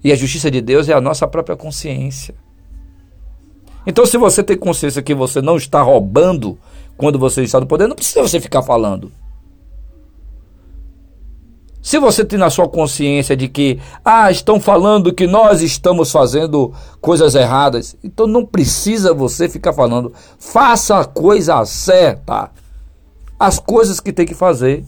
E 0.04 0.12
a 0.12 0.16
justiça 0.16 0.50
de 0.50 0.62
Deus 0.62 0.88
é 0.88 0.94
a 0.94 1.02
nossa 1.02 1.28
própria 1.28 1.56
consciência. 1.56 2.36
Então, 3.86 4.06
se 4.06 4.18
você 4.18 4.42
tem 4.42 4.58
consciência 4.58 5.02
que 5.02 5.14
você 5.14 5.42
não 5.42 5.58
está 5.58 5.82
roubando 5.82 6.58
quando 6.96 7.20
você 7.20 7.44
está 7.44 7.60
no 7.60 7.66
poder, 7.66 7.88
não 7.88 7.96
precisa 7.96 8.22
você 8.22 8.40
ficar 8.40 8.62
falando. 8.62 9.12
Se 11.84 12.00
você 12.00 12.24
tem 12.24 12.40
na 12.40 12.50
sua 12.50 12.70
consciência 12.70 13.36
de 13.36 13.50
que, 13.50 13.78
ah, 14.06 14.32
estão 14.32 14.58
falando 14.58 15.14
que 15.14 15.28
nós 15.28 15.62
estamos 15.62 16.10
fazendo 16.10 16.72
coisas 17.02 17.36
erradas, 17.36 17.98
então 18.02 18.26
não 18.26 18.46
precisa 18.46 19.14
você 19.14 19.50
ficar 19.50 19.74
falando. 19.74 20.14
Faça 20.40 21.02
a 21.02 21.04
coisa 21.04 21.64
certa. 21.66 22.50
As 23.38 23.60
coisas 23.60 24.00
que 24.00 24.14
tem 24.14 24.26
que 24.26 24.34
fazer. 24.34 24.86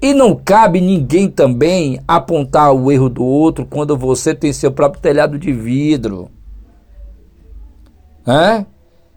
E 0.00 0.14
não 0.14 0.36
cabe 0.36 0.80
ninguém 0.80 1.28
também 1.28 2.00
apontar 2.06 2.72
o 2.72 2.92
erro 2.92 3.08
do 3.08 3.24
outro 3.24 3.66
quando 3.66 3.96
você 3.96 4.32
tem 4.32 4.52
seu 4.52 4.70
próprio 4.70 5.02
telhado 5.02 5.36
de 5.40 5.52
vidro. 5.52 6.30
É? 8.24 8.64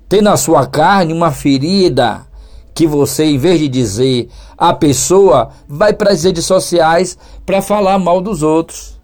Tem 0.09 0.23
na 0.23 0.37
sua 0.37 0.65
carne 0.65 1.13
uma 1.13 1.29
ferida 1.29 2.25
que 2.73 2.87
você, 2.87 3.25
em 3.25 3.37
vez 3.37 3.59
de 3.59 3.67
dizer 3.67 4.29
a 4.57 4.73
pessoa, 4.73 5.49
vai 5.67 5.93
para 5.93 6.11
as 6.11 6.23
redes 6.23 6.45
sociais 6.45 7.17
para 7.45 7.61
falar 7.61 7.99
mal 7.99 8.19
dos 8.21 8.41
outros. 8.41 8.99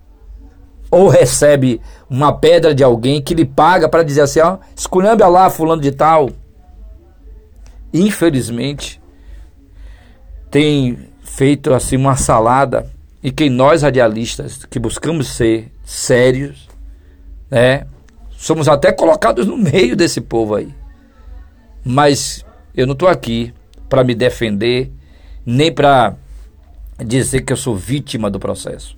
Ou 0.91 1.07
recebe 1.07 1.79
uma 2.09 2.33
pedra 2.33 2.73
de 2.73 2.83
alguém 2.83 3.21
que 3.21 3.35
lhe 3.35 3.45
paga 3.45 3.87
para 3.87 4.01
dizer 4.01 4.21
assim, 4.21 4.39
ó, 4.39 4.57
esculhamba 4.75 5.27
lá 5.27 5.49
fulano 5.49 5.81
de 5.81 5.91
tal. 5.91 6.31
Infelizmente, 7.93 8.99
tem 10.49 10.97
feito 11.21 11.73
assim 11.73 11.95
uma 11.95 12.15
salada 12.15 12.89
e 13.21 13.31
que 13.31 13.49
nós 13.49 13.83
radialistas 13.83 14.65
que 14.65 14.79
buscamos 14.79 15.27
ser 15.27 15.71
sérios, 15.83 16.67
né, 17.51 17.85
somos 18.31 18.67
até 18.67 18.91
colocados 18.91 19.45
no 19.45 19.57
meio 19.57 19.95
desse 19.95 20.21
povo 20.21 20.55
aí. 20.55 20.73
Mas 21.85 22.43
eu 22.75 22.87
não 22.87 22.93
estou 22.93 23.07
aqui 23.07 23.53
para 23.89 24.03
me 24.03 24.13
defender, 24.13 24.91
nem 25.45 25.71
para 25.71 26.15
dizer 27.03 27.41
que 27.41 27.51
eu 27.51 27.57
sou 27.57 27.75
vítima 27.75 28.29
do 28.29 28.39
processo. 28.39 28.95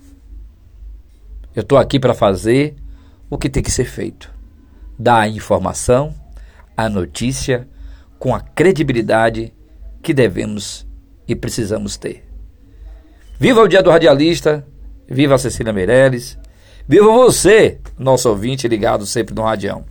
Eu 1.56 1.62
estou 1.62 1.78
aqui 1.78 2.00
para 2.00 2.14
fazer 2.14 2.76
o 3.30 3.38
que 3.38 3.50
tem 3.50 3.64
que 3.64 3.72
ser 3.72 3.86
feito: 3.86 4.32
dar 5.00 5.22
a 5.22 5.28
informação, 5.28 6.14
a 6.76 6.90
notícia, 6.90 7.68
com 8.20 8.36
a 8.36 8.40
credibilidade 8.40 9.54
que 10.02 10.14
devemos 10.14 10.86
e 11.28 11.36
precisamos 11.36 11.98
ter. 11.98 12.28
Viva 13.40 13.62
o 13.62 13.68
Dia 13.68 13.82
do 13.82 13.90
Radialista, 13.90 14.66
viva 15.08 15.36
a 15.36 15.38
Cecília 15.38 15.74
Meirelles, 15.74 16.38
viva 16.88 17.12
você, 17.12 17.80
nosso 17.98 18.30
ouvinte 18.30 18.68
ligado 18.68 19.06
sempre 19.06 19.34
no 19.34 19.42
Radião. 19.42 19.84